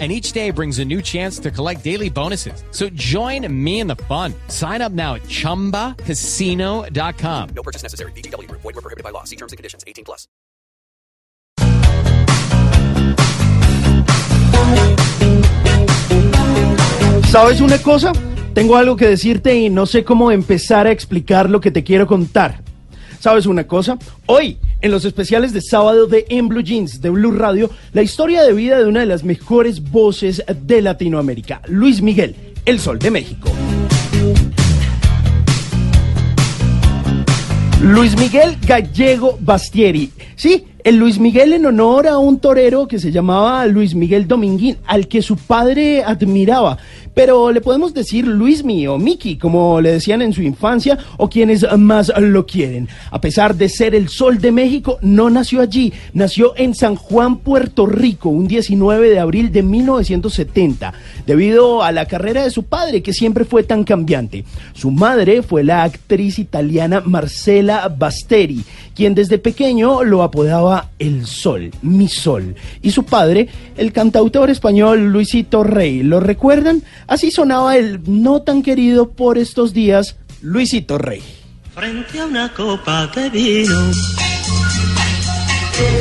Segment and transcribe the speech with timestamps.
[0.00, 2.64] and each day brings a new chance to collect daily bonuses.
[2.72, 4.34] So join me in the fun.
[4.48, 7.48] Sign up now at ChumbaCasino.com.
[7.54, 8.10] No purchase necessary.
[8.16, 8.50] BGW.
[8.50, 9.22] Void were prohibited by law.
[9.22, 9.84] See terms and conditions.
[9.86, 10.26] 18 plus.
[17.34, 18.12] ¿Sabes una cosa?
[18.54, 22.06] Tengo algo que decirte y no sé cómo empezar a explicar lo que te quiero
[22.06, 22.62] contar.
[23.18, 23.98] ¿Sabes una cosa?
[24.26, 28.42] Hoy, en los especiales de sábado de En Blue Jeans de Blue Radio, la historia
[28.42, 33.10] de vida de una de las mejores voces de Latinoamérica, Luis Miguel, el Sol de
[33.10, 33.50] México.
[37.80, 40.10] Luis Miguel Gallego Bastieri.
[40.36, 44.76] Sí, el Luis Miguel en honor a un torero que se llamaba Luis Miguel Dominguín,
[44.86, 46.76] al que su padre admiraba.
[47.14, 51.64] Pero le podemos decir Luismi o Mickey, como le decían en su infancia, o quienes
[51.78, 52.88] más lo quieren.
[53.10, 57.38] A pesar de ser el sol de México, no nació allí, nació en San Juan,
[57.38, 60.92] Puerto Rico, un 19 de abril de 1970,
[61.26, 64.44] debido a la carrera de su padre, que siempre fue tan cambiante.
[64.72, 71.70] Su madre fue la actriz italiana Marcela Basteri, quien desde pequeño lo apodaba El Sol,
[71.82, 72.54] mi Sol.
[72.82, 76.02] Y su padre, el cantautor español Luisito Rey.
[76.02, 76.82] ¿Lo recuerdan?
[77.06, 81.22] Así sonaba el no tan querido por estos días Luisito Rey.
[81.74, 83.90] Frente a una copa de vino,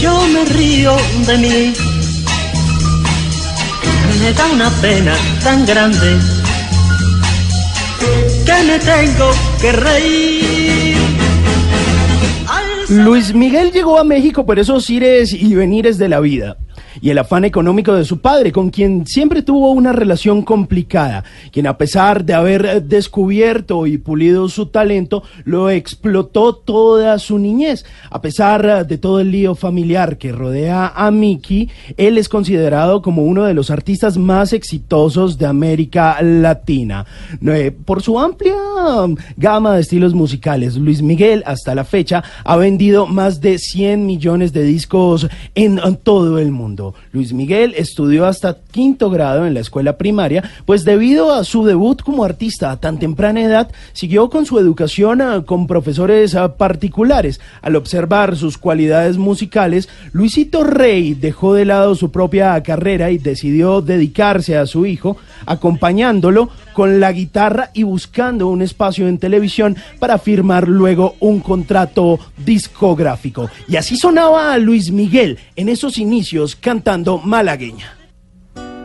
[0.00, 1.74] yo me río de mí.
[4.20, 6.16] Me da una pena tan grande
[8.46, 10.97] que me tengo que reír.
[12.88, 16.56] Luis Miguel llegó a México por esos ires y venires de la vida
[17.00, 21.66] y el afán económico de su padre, con quien siempre tuvo una relación complicada, quien
[21.66, 27.84] a pesar de haber descubierto y pulido su talento, lo explotó toda su niñez.
[28.10, 33.22] A pesar de todo el lío familiar que rodea a Mickey, él es considerado como
[33.22, 37.06] uno de los artistas más exitosos de América Latina.
[37.46, 38.54] Eh, por su amplia
[39.36, 44.52] gama de estilos musicales, Luis Miguel hasta la fecha ha vendido más de 100 millones
[44.52, 46.77] de discos en todo el mundo.
[47.12, 52.02] Luis Miguel estudió hasta quinto grado en la escuela primaria, pues debido a su debut
[52.02, 57.40] como artista a tan temprana edad, siguió con su educación ah, con profesores ah, particulares.
[57.62, 63.80] Al observar sus cualidades musicales, Luisito Rey dejó de lado su propia carrera y decidió
[63.80, 70.16] dedicarse a su hijo, acompañándolo con la guitarra y buscando un espacio en televisión para
[70.16, 73.50] firmar luego un contrato discográfico.
[73.66, 77.96] Y así sonaba a Luis Miguel en esos inicios cantando malagueña.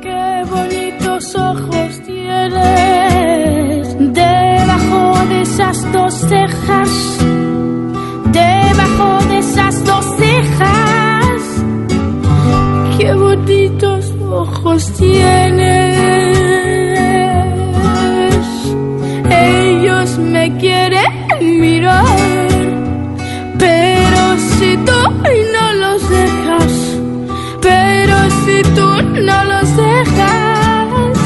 [0.00, 7.18] Qué bonitos ojos tienes debajo de esas dos cejas,
[8.32, 11.42] debajo de esas dos cejas.
[12.96, 15.81] Qué bonitos ojos tienes.
[29.20, 31.18] No los dejas,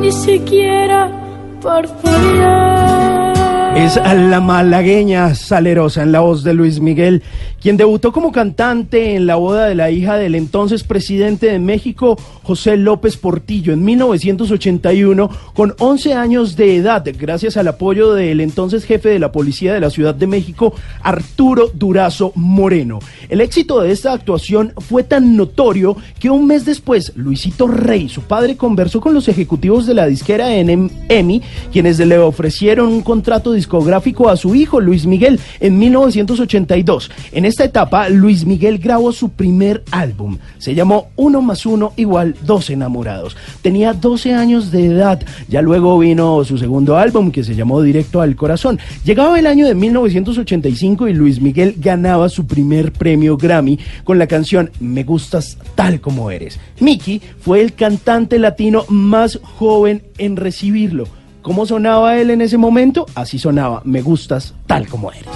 [0.00, 1.10] ni siquiera
[1.60, 2.69] por favor.
[3.80, 7.22] Es la malagueña salerosa en la voz de Luis Miguel,
[7.62, 12.18] quien debutó como cantante en la boda de la hija del entonces presidente de México,
[12.42, 18.84] José López Portillo, en 1981, con 11 años de edad, gracias al apoyo del entonces
[18.84, 22.98] jefe de la policía de la Ciudad de México, Arturo Durazo Moreno.
[23.30, 28.22] El éxito de esta actuación fue tan notorio que un mes después, Luisito Rey, su
[28.22, 31.42] padre, conversó con los ejecutivos de la disquera EMI,
[31.72, 33.69] quienes le ofrecieron un contrato discográfico
[34.28, 37.10] a su hijo Luis Miguel en 1982.
[37.32, 40.38] En esta etapa, Luis Miguel grabó su primer álbum.
[40.58, 43.36] Se llamó Uno más Uno igual Dos Enamorados.
[43.62, 45.20] Tenía 12 años de edad.
[45.48, 48.78] Ya luego vino su segundo álbum que se llamó Directo al Corazón.
[49.04, 54.26] Llegaba el año de 1985 y Luis Miguel ganaba su primer premio Grammy con la
[54.26, 56.58] canción Me gustas tal como eres.
[56.80, 61.19] Mickey fue el cantante latino más joven en recibirlo.
[61.42, 63.06] ¿Cómo sonaba él en ese momento?
[63.14, 65.26] Así sonaba, me gustas tal como eres.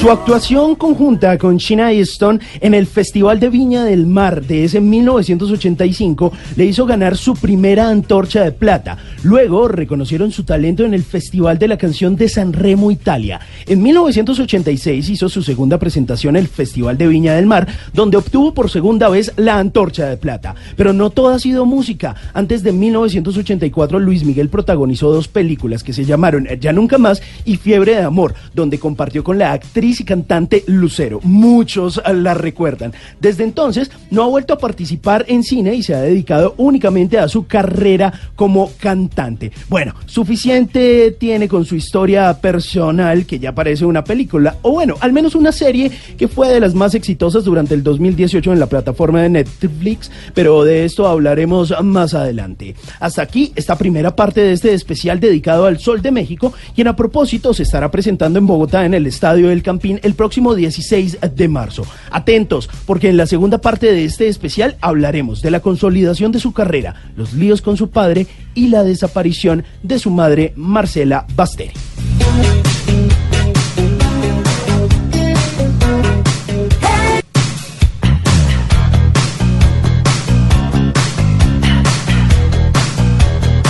[0.00, 4.80] Su actuación conjunta con China Easton en el Festival de Viña del Mar de ese
[4.80, 8.96] 1985 le hizo ganar su primera antorcha de plata.
[9.24, 13.40] Luego reconocieron su talento en el Festival de la Canción de San Remo, Italia.
[13.66, 18.54] En 1986 hizo su segunda presentación en el Festival de Viña del Mar, donde obtuvo
[18.54, 20.54] por segunda vez la antorcha de plata.
[20.76, 22.14] Pero no todo ha sido música.
[22.32, 27.58] Antes de 1984, Luis Miguel protagonizó dos películas que se llamaron Ya Nunca Más y
[27.58, 31.20] Fiebre de Amor, donde compartió con la actriz y cantante Lucero.
[31.24, 32.92] Muchos la recuerdan.
[33.20, 37.28] Desde entonces no ha vuelto a participar en cine y se ha dedicado únicamente a
[37.28, 39.50] su carrera como cantante.
[39.68, 45.12] Bueno, suficiente tiene con su historia personal que ya parece una película, o bueno, al
[45.12, 49.22] menos una serie que fue de las más exitosas durante el 2018 en la plataforma
[49.22, 52.74] de Netflix, pero de esto hablaremos más adelante.
[52.98, 56.96] Hasta aquí esta primera parte de este especial dedicado al Sol de México, quien a
[56.96, 61.86] propósito se estará presentando en Bogotá en el Estadio del El próximo 16 de marzo.
[62.10, 66.52] Atentos, porque en la segunda parte de este especial hablaremos de la consolidación de su
[66.52, 71.72] carrera, los líos con su padre y la desaparición de su madre Marcela Basteri.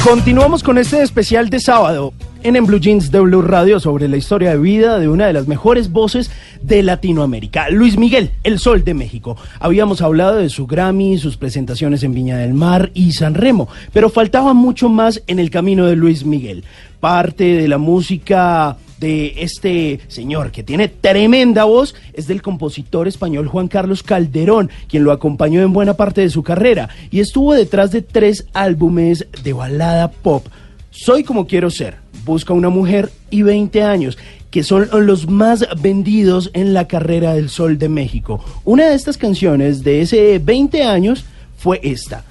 [0.04, 4.16] Continuamos con este especial de sábado en En Blue Jeans de Blue Radio sobre la
[4.16, 6.30] historia de vida de una de las mejores voces
[6.62, 9.36] de Latinoamérica, Luis Miguel, el Sol de México.
[9.58, 14.08] Habíamos hablado de su Grammy, sus presentaciones en Viña del Mar y San Remo, pero
[14.08, 16.64] faltaba mucho más en el camino de Luis Miguel.
[17.00, 23.48] Parte de la música de este señor que tiene tremenda voz es del compositor español
[23.48, 27.90] Juan Carlos Calderón, quien lo acompañó en buena parte de su carrera y estuvo detrás
[27.90, 30.46] de tres álbumes de balada pop.
[30.90, 34.18] Soy como quiero ser, Busca una mujer y 20 años,
[34.50, 38.44] que son los más vendidos en la carrera del Sol de México.
[38.64, 41.24] Una de estas canciones de ese 20 años
[41.56, 42.24] fue esta,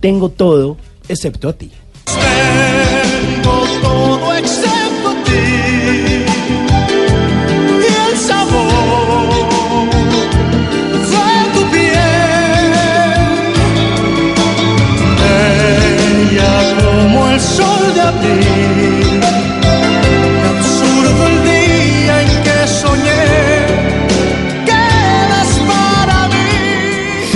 [0.00, 0.76] Tengo todo
[1.08, 1.70] excepto a ti.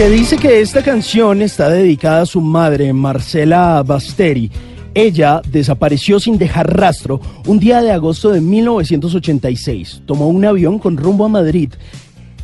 [0.02, 4.50] Se dice que esta canción está dedicada a su madre, Marcela Basteri.
[4.94, 10.02] Ella desapareció sin dejar rastro un día de agosto de 1986.
[10.04, 11.72] Tomó un avión con rumbo a Madrid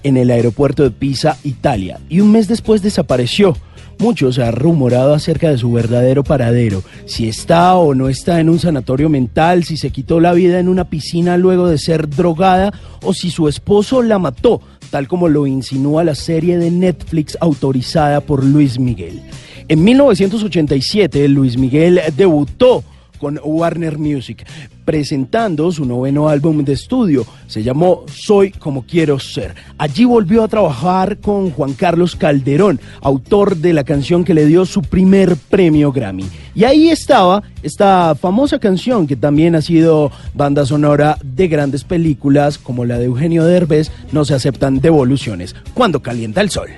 [0.05, 3.57] en el aeropuerto de Pisa, Italia, y un mes después desapareció.
[3.99, 8.49] Mucho se ha rumorado acerca de su verdadero paradero, si está o no está en
[8.49, 12.73] un sanatorio mental, si se quitó la vida en una piscina luego de ser drogada
[13.03, 14.61] o si su esposo la mató,
[14.91, 19.21] tal como lo insinúa la serie de Netflix autorizada por Luis Miguel.
[19.67, 22.85] En 1987, Luis Miguel debutó
[23.19, 24.47] con Warner Music,
[24.85, 27.27] presentando su noveno álbum de estudio.
[27.47, 29.55] Se llamó Soy como quiero ser.
[29.77, 34.65] Allí volvió a trabajar con Juan Carlos Calderón, autor de la canción que le dio
[34.65, 36.27] su primer premio Grammy.
[36.55, 42.59] Y ahí estaba esta famosa canción que también ha sido banda sonora de grandes películas
[42.59, 46.69] como la de Eugenio Derbez, No se aceptan devoluciones, cuando calienta el sol.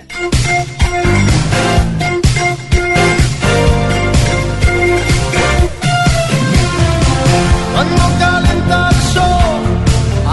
[7.81, 9.63] Cuando calienta el sol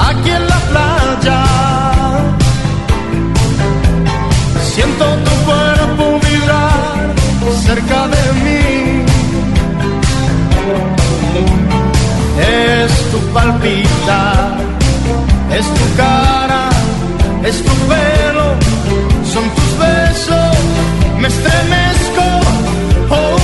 [0.10, 1.44] aquí en la playa,
[4.74, 7.16] siento tu cuerpo vibrar
[7.66, 9.06] cerca de mí.
[12.38, 14.58] Es tu palpitar,
[15.58, 16.70] es tu cara,
[17.46, 18.48] es tu pelo,
[19.32, 20.58] son tus besos,
[21.18, 22.26] me estremezco.
[23.10, 23.37] Oh,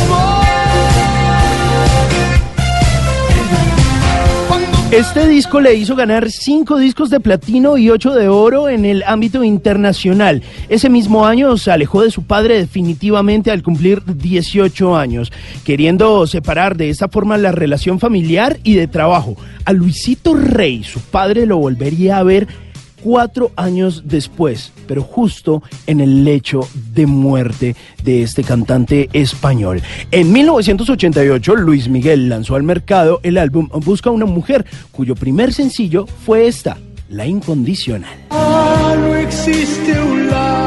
[4.94, 9.02] Este disco le hizo ganar cinco discos de platino y ocho de oro en el
[9.08, 10.44] ámbito internacional.
[10.70, 15.32] Ese mismo año se alejó de su padre definitivamente al cumplir 18 años,
[15.66, 19.36] queriendo separar de esta forma la relación familiar y de trabajo.
[19.66, 22.48] A Luisito Rey, su padre lo volvería a ver
[23.04, 29.82] cuatro años después, pero justo en el lecho de muerte de este cantante español.
[30.12, 36.06] En 1988, Luis Miguel lanzó al mercado el álbum Busca una mujer, cuyo primer sencillo
[36.26, 36.78] fue esta,
[37.10, 38.18] La Incondicional.
[38.30, 40.63] Ah, no existe un lazo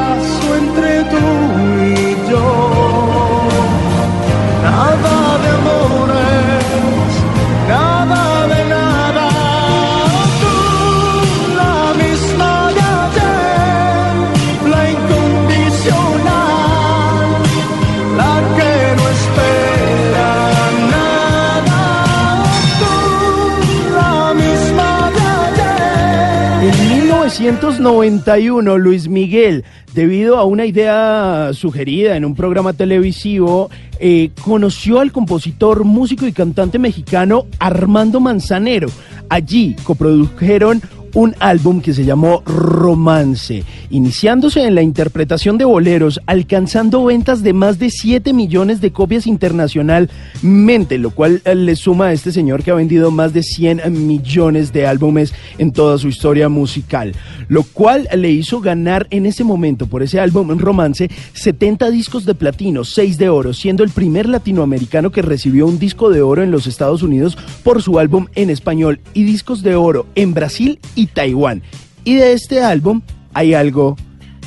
[27.27, 33.69] 1991, Luis Miguel, debido a una idea sugerida en un programa televisivo,
[33.99, 38.87] eh, conoció al compositor, músico y cantante mexicano Armando Manzanero.
[39.27, 40.81] Allí coprodujeron
[41.17, 47.53] un álbum que se llamó Romance, iniciándose en la interpretación de boleros, alcanzando ventas de
[47.53, 52.61] más de 7 millones de copias internacionalmente, lo cual eh, le suma a este señor
[52.61, 57.13] que ha vendido más de 100 millones de álbumes en toda su historia musical,
[57.47, 62.35] lo cual le hizo ganar en ese momento por ese álbum Romance 70 discos de
[62.35, 66.51] platino, 6 de oro, siendo el primer latinoamericano que recibió un disco de oro en
[66.51, 71.63] los Estados Unidos por su álbum en español y discos de oro en Brasil Taiwán.
[72.03, 73.01] Y de este álbum
[73.33, 73.95] hay algo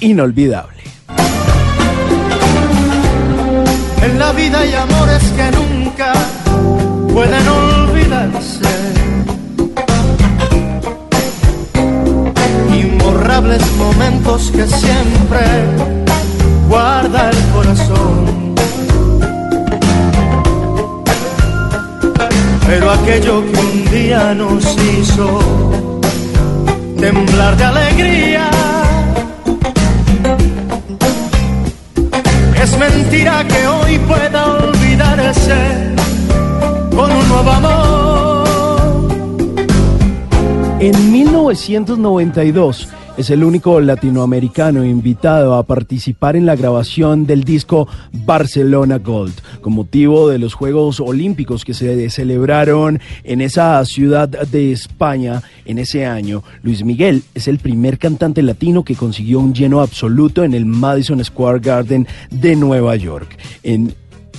[0.00, 0.80] inolvidable.
[4.02, 6.12] En la vida hay amores que nunca
[7.12, 8.68] pueden olvidarse.
[12.72, 15.40] Imborrables momentos que siempre
[16.68, 18.54] guarda el corazón.
[22.66, 25.69] Pero aquello que un día nos hizo
[27.12, 28.50] temblar de alegría.
[32.62, 35.94] Es mentira que hoy pueda olvidarse
[36.94, 39.10] con un nuevo amor.
[40.78, 48.98] En 1992 es el único latinoamericano invitado a participar en la grabación del disco Barcelona
[48.98, 55.42] Gold, con motivo de los Juegos Olímpicos que se celebraron en esa ciudad de España
[55.64, 56.42] en ese año.
[56.62, 61.24] Luis Miguel es el primer cantante latino que consiguió un lleno absoluto en el Madison
[61.24, 63.36] Square Garden de Nueva York.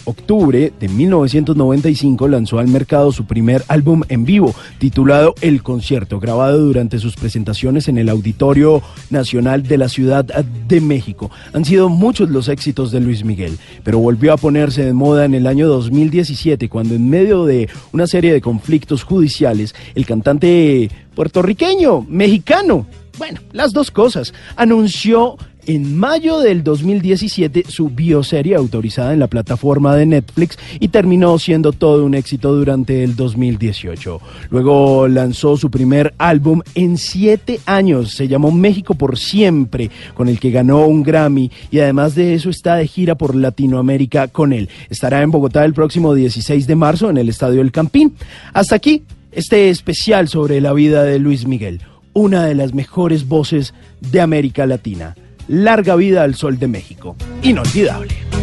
[0.05, 6.59] Octubre de 1995 lanzó al mercado su primer álbum en vivo, titulado El Concierto, grabado
[6.59, 11.31] durante sus presentaciones en el Auditorio Nacional de la Ciudad de México.
[11.53, 15.33] Han sido muchos los éxitos de Luis Miguel, pero volvió a ponerse de moda en
[15.33, 22.05] el año 2017, cuando en medio de una serie de conflictos judiciales, el cantante puertorriqueño,
[22.07, 22.85] mexicano,
[23.17, 29.95] bueno, las dos cosas, anunció en mayo del 2017 su bioserie autorizada en la plataforma
[29.95, 34.21] de Netflix y terminó siendo todo un éxito durante el 2018.
[34.49, 40.39] Luego lanzó su primer álbum en siete años, se llamó México por siempre, con el
[40.39, 44.69] que ganó un Grammy y además de eso está de gira por Latinoamérica con él.
[44.89, 48.15] Estará en Bogotá el próximo 16 de marzo en el Estadio El Campín.
[48.53, 51.81] Hasta aquí este especial sobre la vida de Luis Miguel,
[52.13, 55.15] una de las mejores voces de América Latina.
[55.47, 57.15] Larga vida al sol de México.
[57.41, 58.40] Inolvidable.